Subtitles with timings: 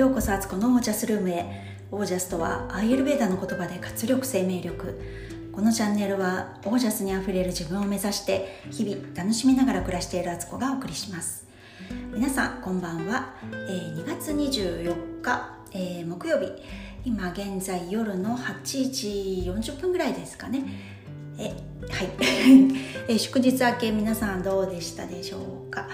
[0.00, 1.44] ようこそアツコのオージャスルームへ。
[1.92, 4.98] オージャスとはアイユルベーダの言葉で活力生命力。
[5.52, 11.46] このチャンネルはオージャスにあふれる自分を目指して日々楽しみながら暮らしているアツコがお送りします。
[12.14, 16.50] 皆さんこんばんは、えー、2月24日、えー、木曜日。
[17.04, 20.64] 今現在夜の8時40分ぐらいですかね。
[21.40, 21.54] え
[21.88, 22.08] はい。
[23.08, 25.88] え祝日明け皆さんどうでしたでしょうか？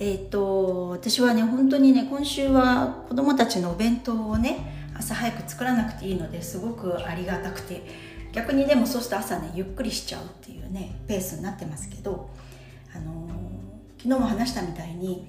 [0.00, 7.84] えっ、と私はね本当にね今週は子供たちのお弁当をね朝早く作らなくていいのですごくありがたくて
[8.32, 12.30] 逆にでもそうすると朝ねゆっくりしちゃうっていうねペースになってますけど、
[12.94, 15.26] あのー、昨日も話したみたいに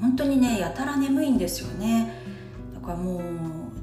[0.00, 2.12] 本当にねやたら眠いんですよね。
[2.74, 3.20] だからもう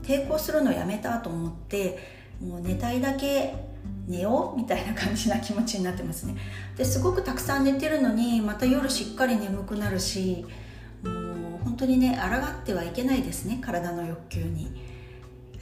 [0.04, 1.98] 抵抗するのやめたと思って
[2.42, 3.73] もう寝たいだけ
[4.08, 6.36] 寝ようみたいな感じな気持ちになってますね。
[6.78, 10.46] ですごくたくさん寝てるのにまた夜しっかり眠くなるし
[11.04, 14.72] もう本当にね抗ってはいけないですね体の欲求に。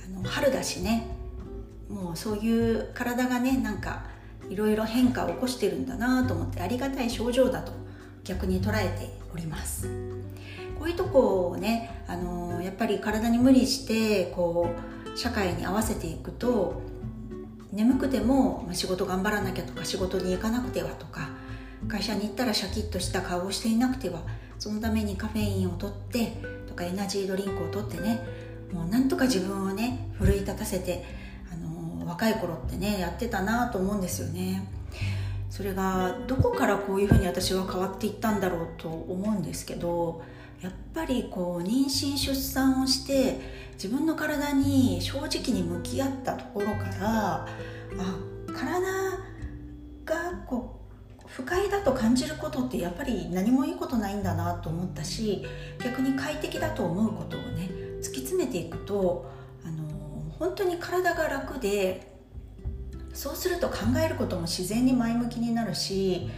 [0.03, 1.07] あの春だしね。
[1.89, 4.05] もうそういう体がねなんか
[4.49, 7.73] いろいろ変化を起こしてるんだなと思ってありがたい症状だと
[8.23, 9.89] 逆に捉えております。
[10.79, 14.73] こういうとこをねあのやっぱり体に無理してこ
[15.13, 16.81] う社会に合わせていくと
[17.71, 21.29] 眠くても仕事頑張らなきゃとか仕事に行かなくてはとか
[21.87, 24.21] 会社に行ったらシャキッとした顔をしていなくては
[24.59, 26.33] そのためにカフェインを取って
[26.67, 28.21] とかエナジードリンクを取ってね
[28.71, 31.03] もうなんとか自分をね奮い立たせて、
[31.51, 34.65] あのー、若い頃ってねやってたなと思うんですよね。
[35.49, 40.23] それがどこからこういうふうに私は変わっていったんだろうと思うんですけど
[40.61, 43.39] やっぱりこう妊娠出産をして
[43.73, 47.47] 自分の体に正直に向き合ったところからあ
[48.53, 48.79] 体
[50.05, 55.45] がこう不快だと感じることってやっぱり何もいいことないんだなと思ったし
[55.83, 57.69] 逆に快適だと思うことをね
[57.99, 59.31] 突き詰めていくと
[59.65, 59.87] あの
[60.37, 62.11] 本当に体が楽で
[63.13, 66.29] そうすると考えることも自然に前向きになるし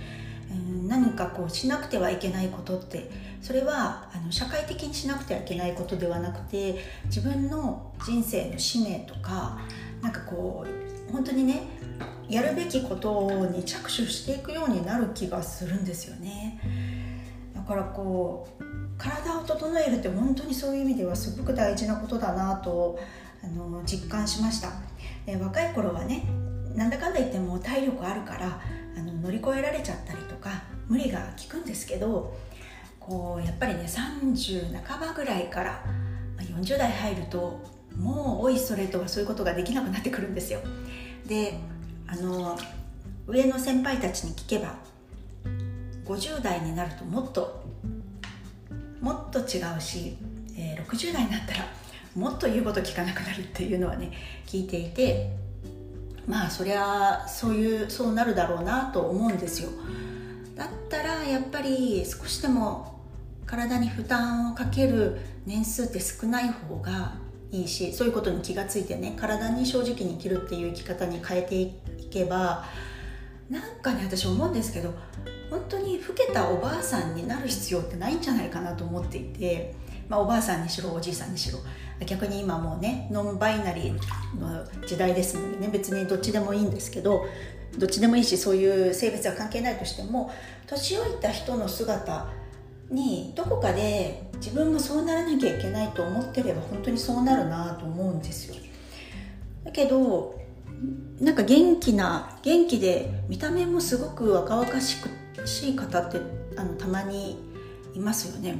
[0.88, 3.10] 何かこうしなくてはいけないことって
[3.44, 9.60] それはあの社会的にしなくてはいけないことではなくて自分の人生の使命とか
[10.02, 11.64] なんかこう本当にね
[12.30, 16.58] やるべきことに着手していくようになる気がするんですよね。
[17.54, 18.64] だからこう
[18.98, 22.98] 体を整えるって本当にそういう意味ではすごく大事なことだなと
[23.44, 24.70] あの実感しました。
[25.26, 26.24] で若い頃はね
[26.76, 28.62] なんだかんだ言っても体力あるから
[28.98, 32.34] あの乗り越えられちゃったりとか無理が効くんですけど
[33.08, 35.84] こうやっぱりね30半ばぐらいから
[36.40, 37.60] 40代入ると
[37.98, 40.60] もうおいそれとはそういうことができなくなってくるんですよ。
[41.28, 41.60] で
[42.08, 42.58] あの
[43.28, 44.76] 上の先輩たちに聞けば
[46.06, 47.64] 50代になるともっと
[49.00, 50.18] もっと違うし、
[50.58, 51.66] えー、60代になったら
[52.16, 54.12] もっと言うこと聞かなくなるっていうのはね
[54.46, 55.36] 聞いていて
[56.28, 59.70] まあそりゃそういうそうなるだろうなと思うんですよ。
[60.56, 62.93] だったらやっぱり少しでも
[63.46, 67.16] 体に負担をかける年数って少ない方が
[67.52, 71.74] いいしそういうことに気がついてね体に正直に生きるっていう生き方に変えてい
[72.10, 72.66] けば
[73.50, 74.94] なんかね私思うんですけど
[75.50, 79.76] 本当に老けたおばあさんになる必要ってないんじゃないかなと思っていて、
[80.10, 81.60] まあ、おばあさんにしろおじいさんにしろ
[82.06, 85.70] 逆に今もうねノンバイナリーの時代ですのでね。
[85.72, 87.28] 別にどっちでもいいんですけど
[87.78, 90.32] どっちでもいいしそういう性別は関係ないとしても
[90.68, 92.28] 年老いた人の姿
[92.94, 98.56] にどこかで自分もそうならなきゃいけないと思ってれば本当にそうなるなと思うんですよ。
[99.64, 100.40] だけど
[101.20, 106.20] なんか元気な元気で見た目もすごく若々しくしい方って
[106.58, 107.38] あのたまに
[107.94, 108.56] いますよね。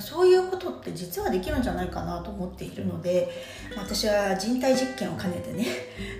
[0.00, 3.30] そういうことって実はできるんじゃないかなと思っているので
[3.74, 5.64] 私は人体実験を兼ねてね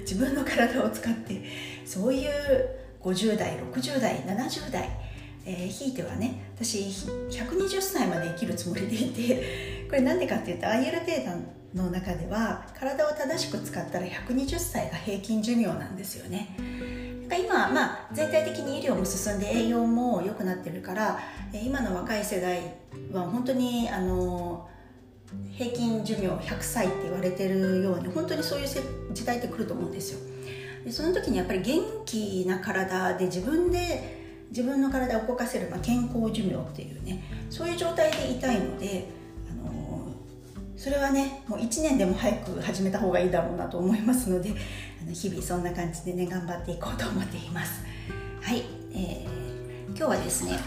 [0.00, 1.44] 自分の体を使って
[1.84, 2.30] そういう
[3.02, 4.88] 50代60代70代、
[5.48, 11.34] えー、ひいてはね私120歳まで生きるつもりでいて これなんでかっていうとアイエルベーダ
[11.74, 16.54] の中では体を正しく使ったら120歳が平均寿命なんですよね。
[17.30, 21.18] 今、まあ、全体的に医療も進んで栄養も良くなってるから
[21.52, 22.60] 今の若い世代
[23.12, 24.66] は本当にあの
[25.52, 28.68] 平均寿命100歳って言われてるように本当にそういう
[29.12, 30.20] 時代って来ると思うんですよ
[30.84, 34.17] でその時にやっぱり元気な体で自分で
[34.50, 39.08] 自分の体を動かせる、まあ、健康寿命っていうねそういう状態でいたいので
[39.50, 40.08] あの
[40.76, 44.50] それはねもう1年でも早く始めた方がいいだろうなと思いますので
[45.02, 47.82] あの日々そんな感じでね頑張っていこうと思っています。
[48.40, 50.58] はい、えー、今日はですね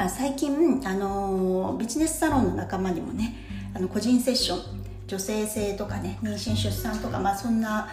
[0.00, 3.34] あ最近、あのビジネスサロンの仲間にもね
[3.74, 7.88] あの個人セッション女性性とかね妊娠出産とか、まあ、そんな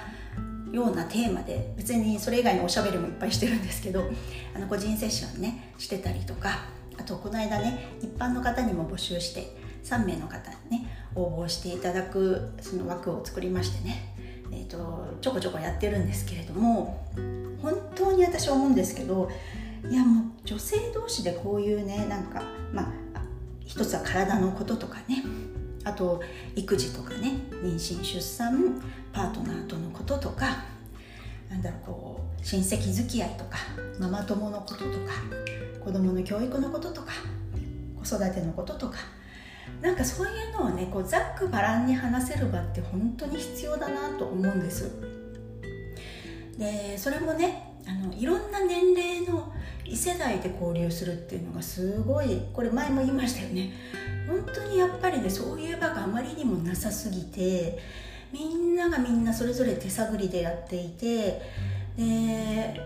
[0.76, 4.04] ようなテーマで別にそれ以外のおしゃべりもいっぱいしてるんですけど
[4.54, 6.66] あの個人セッションねしてたりとか
[6.98, 14.14] あとこの間ね一般の方にも募集して3名の方にね応募していただくその枠を作りましてね、
[14.52, 17.08] えーと、ちょこちょこやってるんですけれども
[17.62, 19.30] 本当に私は思うんですけど
[19.90, 22.44] いやもう女性同士でこういうねなんか
[22.74, 22.84] ま
[23.14, 23.22] あ
[23.66, 25.24] 一つは体のこととかね
[25.86, 26.22] あと
[26.56, 28.82] 育児とかね妊娠出産
[29.14, 30.66] パートナーとのこととか
[31.50, 33.60] なんだろうこう親戚付き合いとか
[34.00, 35.14] ママ友のこととか
[35.84, 37.14] 子供の教育のこととか
[38.04, 38.96] 子育てのこととか
[39.82, 44.92] なんかそういうのをねこうざっくばらんに話せる場って本当に必要だなと思うんです。
[46.58, 49.54] でそれもねあのいろんな年齢の
[49.86, 53.72] 異世代で交流するっていうのがすごいこれ前も言いましたよね。
[54.28, 57.80] 本当にやっぱりねそういう場があまりにもなさすぎて
[58.32, 61.42] みんながみんなそれぞれ手探りでやっていて
[61.98, 62.82] で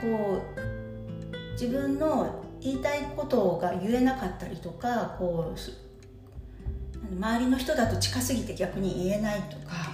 [0.00, 9.92] こう自分の言いたいことが言えなかったりとかこう周りの人だと近すぎて逆に言えないとか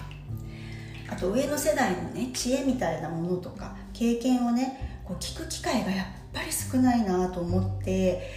[1.11, 8.31] あと上の世代のね知恵みたいなものとか経験をねこう聞く機会がやっぱり少ないなと思って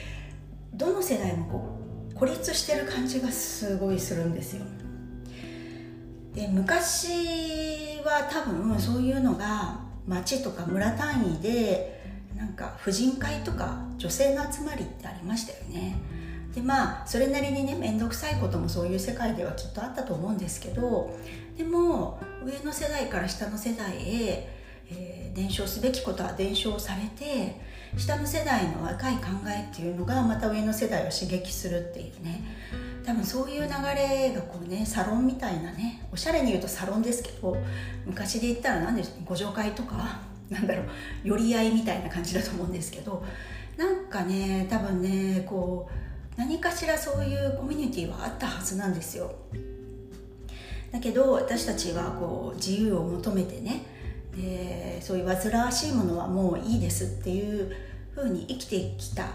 [0.74, 1.81] どの世代もこう
[2.22, 4.64] 孤立してる感じがすごいするんですよ。
[6.36, 12.00] で昔は多分そういうのが町とか村単位で
[12.38, 15.98] なんか婦人会とか女性の集まりってありましたよね
[16.54, 21.18] でまあそれなりにね面倒くさいこともそういう世界ではきっとあったと思うんですけど
[21.58, 24.48] でも上の世代から下の世代へ、
[24.90, 27.60] えー、伝承すべきことは伝承されて
[27.98, 32.44] 下の世代の若い考えっていうのがまた上の世代を刺激するっていうね。
[33.04, 37.58] 多分そういう流れがこうねサロンみたいなねおしゃれに言うとサロンですけど
[38.06, 40.86] 昔で言ったら何でしょうご助会とかなんだろう
[41.24, 43.24] 寄り合いみたいな感じだと思うんですけど
[43.78, 49.32] なんかね多分ねこう何かしらそういうコミュニティはあったはずなんですよ。
[50.92, 53.86] だけど私たちはこう自由を求めてね
[54.36, 57.72] でそういう煩わしいものはもういいですっていう
[58.14, 59.28] ふうに生きてきた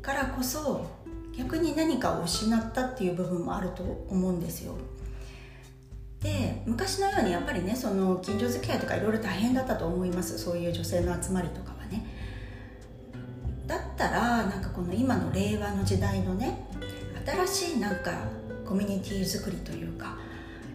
[0.00, 0.86] からこそ
[1.36, 4.74] 逆に何かを失ったっていう部分もあると思うんですよ。
[6.20, 10.38] で昔のようにやっぱりねその近所付き合いとかいろいろ大変だったと思います。
[10.38, 12.06] そういう女性の集まりとかはね。
[13.66, 16.68] だったらなんかこの今の令和の時代のね
[17.46, 18.12] 新しいなんか
[18.66, 20.16] コミュニティ作りというか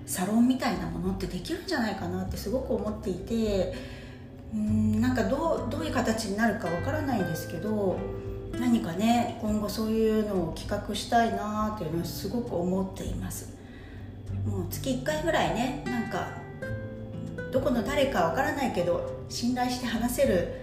[0.08, 3.74] サロンみたいなものってできるんじゃないかなってすごく思っていて
[4.54, 8.00] うんなんかどうどういう形になるかわからないですけど
[8.54, 13.56] 何かね今後そういうのを企画したいなっていうのはすごく思っています。
[14.46, 16.30] もう月1回ぐらいねなんか
[17.52, 20.62] どこの誰かわからないけど信頼して話せる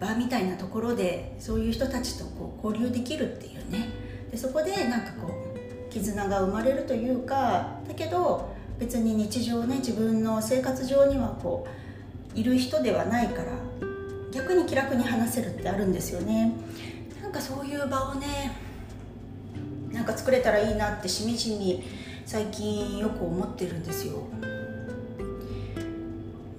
[0.00, 3.88] 場みたいなところでそういう人たちとこう交流できるっていうね。
[4.32, 11.66] でそこでなんかこう絆が生まれるというかだけど別に日常ね自分の生活上にはこ
[12.34, 13.52] ういる人ではないから
[14.32, 16.52] 逆に気楽に話せるってあるんですよね。
[17.22, 18.56] なんかそういう場をね
[19.92, 21.82] なんか作れたらいいなってしみじみ
[22.24, 24.22] 最近よく思ってるんですよ。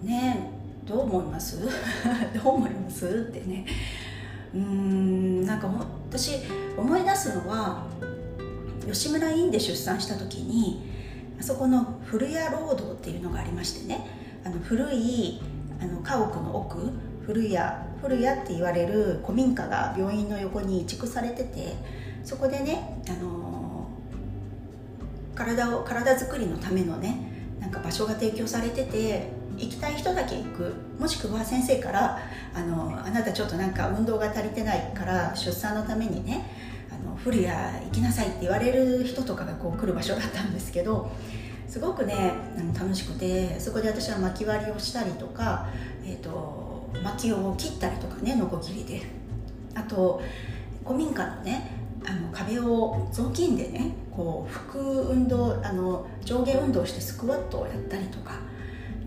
[0.03, 0.49] ね
[0.85, 1.59] どう思います？
[2.43, 3.27] どう思います？
[3.29, 3.65] ってね。
[4.53, 5.69] うんなんか
[6.09, 6.39] 私
[6.77, 7.85] 思い出すのは
[8.85, 10.90] 吉村院で出産した時に
[11.41, 14.05] そこの古谷労働っていうのがありましてね。
[14.43, 15.39] あの古い
[15.79, 16.91] あの家屋の奥。
[17.25, 17.57] 古谷
[18.01, 21.75] 古谷って言われる古民家が病院の横に移築されてて
[22.23, 30.73] そこでね、あのー、体を体作りのためのねなんか場所が提供されてて行きたい人だけ行く。
[30.99, 32.19] もしくは先生から
[32.53, 36.45] あのあなたちょっとなんか運動が足りてないから出産のためにね
[37.05, 41.11] の古谷行きなさいって言われる人とかがこう来る場所だったんですけど
[41.67, 42.33] すごくね
[42.77, 45.69] 楽しくてそこで私は巻き割りをしたりとか、
[46.05, 46.71] えーと
[47.03, 49.01] 薪を切ったりとかねノコギリで。
[49.73, 50.21] あと
[50.83, 51.71] 古民家のね
[52.05, 58.33] あの壁を雑巾でねこう腹運動あの上下運動してスクワットをやったりとか。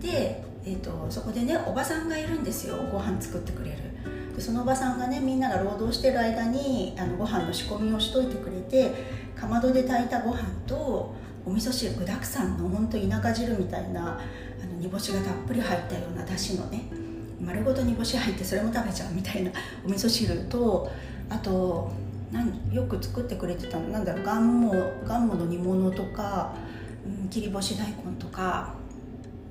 [0.01, 3.77] で、えーと、そこでねおばさんがいるんですよご飯作ってくれる。
[4.35, 8.93] でそのおばさんがねみんなが労働してる間にあのご飯の仕込みをしといてくれて
[9.37, 11.15] かまどで炊いたご飯と
[11.47, 14.19] お味噌汁具だくさんの本当田舎汁みたいな
[14.63, 16.85] あの煮干しがたっぷり入ったようなだしのね
[17.41, 19.53] 丸ごと煮干し入ってそれも食べちゃうみたいな
[19.85, 20.91] お味噌汁と
[21.29, 21.93] あと
[22.33, 24.73] なんよく作ってくれてたのなんだろうがんも
[25.07, 26.55] がんもの煮物とか、
[27.07, 28.75] うん、切り干し大根とか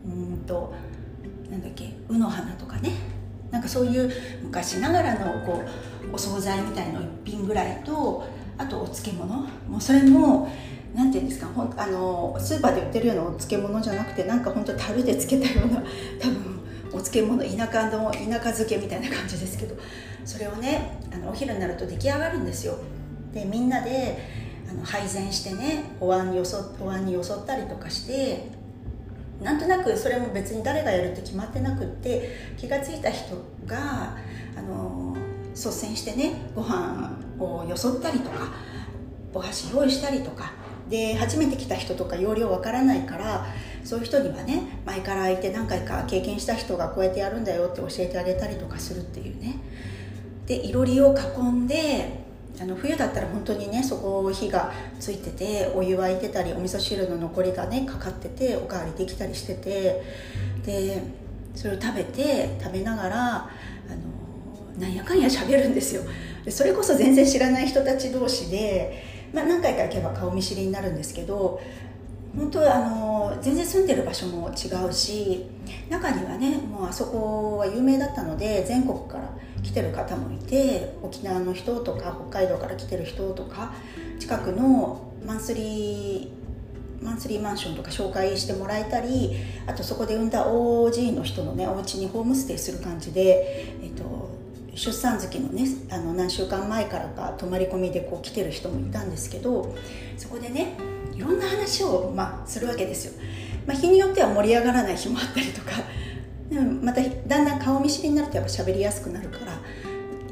[0.05, 0.73] うんと
[1.49, 3.22] なんだっけ卯の花とかね。
[3.53, 4.11] なんかそういう
[4.43, 5.63] 昔ながらのこ
[6.11, 9.27] うお惣菜みたいの一品ぐらいとあとお漬物。
[9.69, 10.49] もうそれも
[10.93, 15.83] なんていうんですかほんあのスーパーで売ってるようなお漬物じゃなくてなんか本当樽で漬けたような
[16.19, 16.59] 多分
[16.91, 19.75] お漬物田舎の田舎漬けみたいな感じですけど。
[20.25, 22.77] それをねあのお昼になると出来上がるんですよ。
[23.33, 24.17] でみんなで
[24.69, 28.47] あの配膳してねお椀によそお椀によそったりとかして
[29.43, 33.35] なんとなくそれも別に誰がやるって決まってなくって気が付いた人
[33.65, 34.17] が
[34.55, 35.15] あの
[35.53, 38.53] 率先してねご飯をよそったりとか
[39.33, 40.53] お箸用意したりとか
[40.89, 43.45] で初めて来た人とか要領わからないから
[43.83, 49.55] そういう人にはね前からいて何回か経験した人がこうやってやるんだよって教えてあげたりとかするっていうね。
[50.45, 52.22] でいろりを囲んで
[52.61, 60.03] あの冬だったら本当にねそこ火がついててお湯沸いてたりお味噌汁の残りがねかかってておかわりできたりしてて
[60.65, 61.01] で
[61.55, 63.47] それを食べて食べながらあ
[64.75, 66.03] のなんやかんや喋るんですよ。
[66.45, 71.61] でそれこそ全然知らない人たち同士で、まあ、何回か行けば顔見知りになるんですけど
[72.35, 75.45] 本当あの全然住んでる場所も違うし
[75.89, 79.29] 中にはねもうあそこは有名だったので全国から
[79.61, 83.73] 来てる方もいて沖縄の人とか北海道から来てる人とか
[84.19, 86.43] 近くのマンスリー
[87.03, 89.35] マンスリーマンションとか紹介してもらえたり
[89.67, 94.29] あとそこで産んだ OG の人のねお家にホームステイする感じで、えっと、
[94.73, 99.75] 出産月のねあの何週間前からか泊まり込みでこう来てる人もいたんですけど
[100.17, 100.77] そこでね
[101.15, 103.13] いろんな話を、まあ、するわけですよ、
[103.65, 105.71] まあ、日によっては盛り上がらない日もあったりとか。
[106.81, 109.59] まただんだん顔見知りになるとやっぱ喋りやすくなるから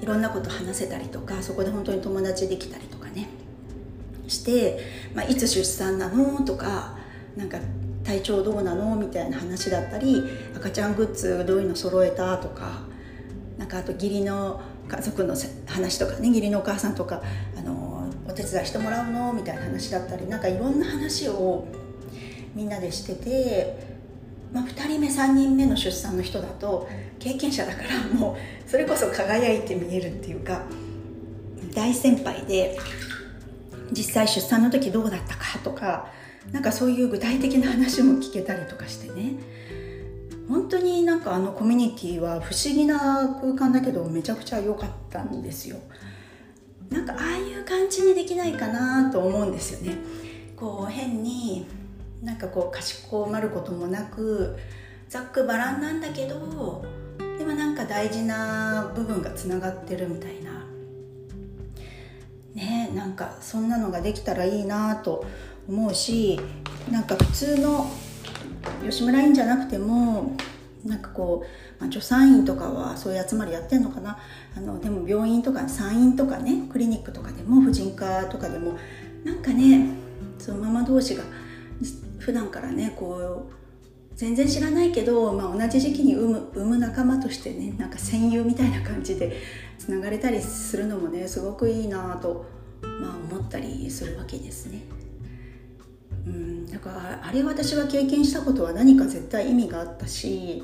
[0.01, 3.27] いろんなこと話せたりとかそこで本当に友達できたりとかね。
[4.27, 4.79] して、
[5.13, 6.97] まあ、いつ出産なのとか
[7.35, 7.59] なんか
[8.03, 10.23] 体調どうなのみたいな話だったり
[10.55, 12.83] 赤ちゃんグッズどういうの揃えたとか
[13.57, 15.35] なんかあと義理の家族の
[15.67, 17.21] 話とかね義理のお母さんとか
[17.57, 17.80] あの
[18.31, 19.33] お手伝いしてもらうの？
[19.33, 21.67] みたいな話だったりなんかいろんな話を
[22.55, 23.91] みんなでしてて
[24.53, 30.63] まあ、2人目3人目の出産の人だと経験者だからもうそれこそ輝いて見えるっていうか
[31.73, 32.77] 大先輩で
[33.93, 36.11] 実際出産の時どうだったかとか
[36.51, 39.35] なんかそういう具体的な話も聞けたりとかしてね。
[40.49, 45.77] 本当になんかあのコミュニティは不思議な空間だけどめちゃくちゃ良かったんですよ。
[46.91, 49.97] なんかああいう感じにできないかなと思うんですよね。
[50.57, 51.65] こう変に
[52.21, 54.55] なんかこうかしこまることもなく
[55.09, 56.85] ざっくばらんなんだけど
[57.39, 60.51] でもなんか大事な部分がつながってるみたいな。
[62.53, 65.25] ねなんかそんなのができたらいいなと
[65.69, 66.39] 思うし
[66.91, 67.89] なんか普通の
[68.83, 70.35] 吉村院じゃなくても
[70.85, 74.17] なんかこう、まあ、助産院とかはそういう集まりやってんのかな？
[74.55, 78.77] あのでも病院とか産院とかねクリニックとかでも婦人科とかでも
[79.23, 79.89] なんかね
[80.39, 81.23] そのママ同士が
[82.17, 83.53] 普段からねこう
[84.15, 89.37] 全然知らないけど、まあ、同じ時期に産む産む仲間としてねなんか戦友みたいな感じで
[89.79, 92.45] つながれたりするのもねすごくいいなと、
[92.81, 94.81] まあ、思ったりするわけですね。
[96.25, 96.65] うん。
[96.67, 100.63] だからあれ私が経験したことは何か絶対意味があったし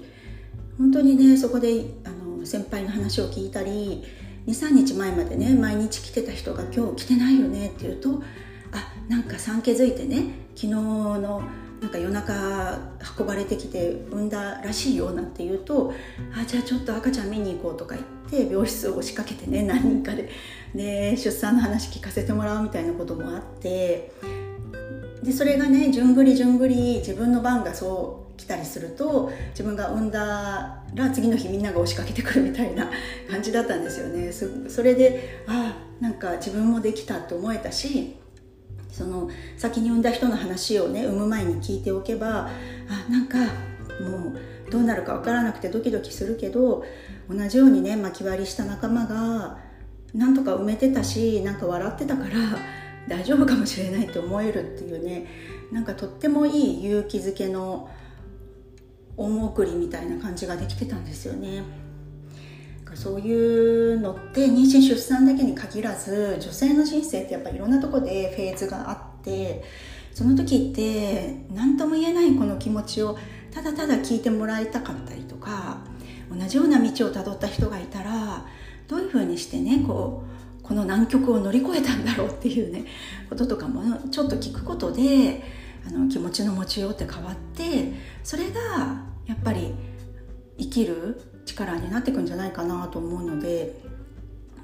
[0.78, 4.04] 本当にねそこであの先輩の話を聞いたり
[4.48, 8.22] 23日前までね毎日来てた人が「今日来てないよね」って言うと
[8.72, 11.42] あなんか産気づいてね昨日の
[11.82, 12.80] なんか夜中
[13.20, 15.94] 運ばれてきて産んだらしいよなんて言うと
[16.34, 20.30] あじゃあちょっと赤ちゃん見に行こうとか言って病室を押しかけてね何人かで
[20.74, 24.12] で出産の話聞かせてもらうみたいなこともあって
[25.24, 32.90] でそれがねじゅんぐりじゅんぐり自分の番がそう来たりすると自分が産んだら次の日みんなが押しかけてくるみたいな
[33.30, 34.32] 感じだったんですよね。
[34.32, 38.16] それであなんか自分もできたって思えたし
[38.92, 42.50] その先に産んだ人の話をね産む前に聞いておけば
[42.88, 44.34] あなんかも
[44.68, 46.84] うどうなるか分からなくてドキドキするけど
[47.30, 49.58] 同じようにね巻き割りした仲間が
[50.14, 52.30] なんとか埋めてたしなんか笑ってたから
[53.08, 55.26] 大丈夫かもしれないって思えるっていうね
[55.72, 57.90] なんかとってもいい勇気づけの
[59.18, 61.64] 恩送りみたいな感じができてたんですよね。
[62.94, 69.64] そういうのって妊娠出産だけに限らず女性の人生ってやっぱりいろんなとこでフェーズがあって
[70.14, 73.16] その時って何とも言えないこの気持ちを
[73.52, 75.78] ただただ聞いてもらいたかったりとか
[76.32, 78.46] 同じような道をたどった人がいたら
[78.88, 80.37] どういうふうにしてねこう
[80.68, 82.86] この難局を乗り越えたんだろうっていうね
[83.30, 85.44] こととかもちょっと聞くことで
[85.88, 87.94] あの気持ちの持ちようって変わって
[88.24, 88.60] それが
[89.26, 89.74] やっぱり
[90.58, 93.80] 生きる力になっていくんじゃないかなと思うので、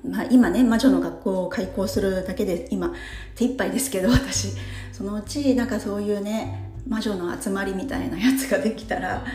[0.05, 2.93] まあ、今ね魔女の学校を開校するだけで今
[3.36, 4.53] 手一杯ですけど私。
[4.93, 9.25] そのうちなんかそういうね魔女の集まりみたいなやつができたら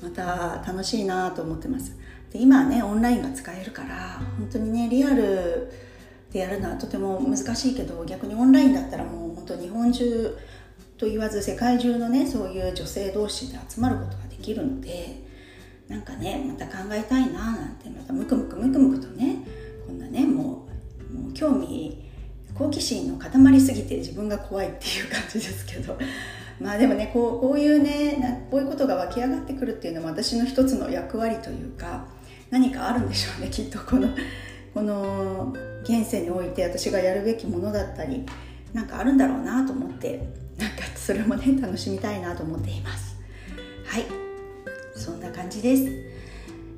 [0.00, 1.96] また楽しいなと思ってます。
[2.32, 5.72] で今ねオンラインが使えるから本当にねリアル
[6.32, 10.36] でやるのはとても難しいけど逆にオンラインだったらもう本当日本中
[10.98, 15.22] と言わず世界中のねそういう女性同士で集まることができるので
[15.88, 19.36] なんかねまた考えたいななんてまたムクムクムクムクとね
[19.86, 20.66] こんなねも
[21.10, 22.04] うもう興味
[22.54, 25.96] 好奇心の塊すぎて自分が怖いっていう感じですけど。
[26.60, 32.04] まあでもねこうこういうねこういうことが湧き上がってくるっていうのも私の一つの役割というか
[32.50, 34.08] 何かあるんでしょうねきっとこの
[34.78, 38.24] この現世において私がやるべきものだったり
[38.72, 40.18] なんかあるんだろうなと思って
[40.56, 43.16] なんかそれもね楽しみたいなと思っています。
[43.84, 44.04] はい。
[44.94, 45.82] そんな感じです。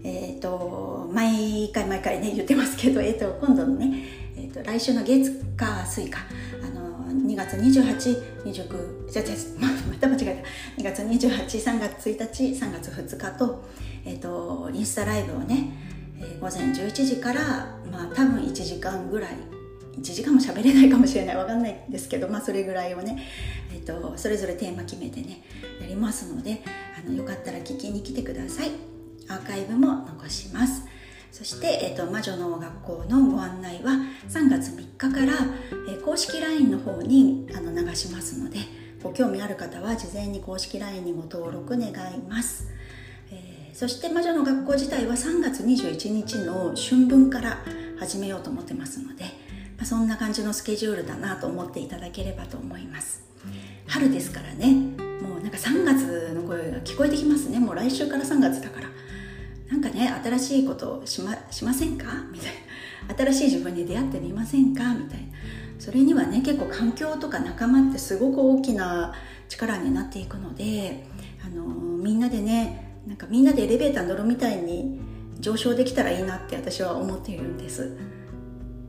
[0.03, 3.93] えっ、ー、と毎回毎回ね言ってますけど、えーと、今度のね、
[4.35, 6.21] えーと、来週の月火水か
[6.65, 10.45] あの2月2829じゃじゃまた間違え
[10.79, 10.83] た。
[10.83, 13.63] 2月283月1日3月2日と,、
[14.07, 15.75] えーと、インスタライブをね、
[16.19, 19.31] えー、午前11時からまあ多分1時間ぐらい
[19.99, 23.27] 1時間も喋れないかもしれないわかんないんですけど、まあ、それぐらいをね、
[23.73, 25.43] えーと、それぞれテーマ決めてね
[25.81, 26.63] やりますので
[26.99, 28.71] あのよかったら聞きに来てください。
[29.29, 30.89] アーカイブも残します。
[31.31, 33.93] そして、えーと、魔女の学校のご案内は
[34.29, 35.35] 3月3日から、
[35.89, 38.59] えー、公式 LINE の方にあの流しますので
[39.01, 42.69] ご興味ある方は事前に公式 LINE にご登録願います、
[43.81, 47.65] そして魔女の学校自体は3月21日の春分から
[47.99, 53.23] 始めようと思ってますのでまあ、そんな感じのスケジュールだなと思っていただければと思います。
[53.87, 54.75] 春ですからね。
[55.23, 57.59] もうなんか3月の声が聞こえてきますね。
[57.59, 58.89] もう来週から3月だから。
[59.71, 62.05] なんかね新しいことしましませんか？
[62.31, 62.53] みたい
[63.09, 63.33] な。
[63.33, 64.93] 新しい自分に出会ってみませんか？
[64.93, 65.29] みたいな。
[65.79, 69.15] それにはね結構環境とか仲間ってすごく大きな
[69.49, 71.07] 力になっていくので
[71.43, 75.01] あのみんなでねなんかみんなでエレベーター乗るみたいに
[75.41, 77.97] 上昇できたらいいなって私は思っているんです。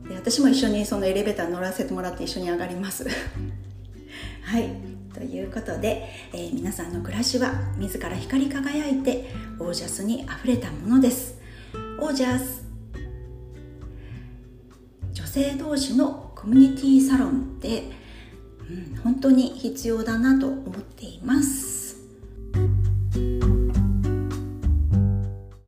[0.08, 3.06] で私も一緒にそのエレベーター乗らせてもらって一緒に上がります。
[4.42, 4.70] はい。
[5.14, 11.38] ということで、えー、皆さんの暮らしは自ら光り輝いてオージャスにあふれたものです。
[12.00, 12.64] オージャス。
[15.12, 17.84] 女性同士のコミュニティサロンで、
[18.68, 21.96] うん、本当に必要だなと思っています。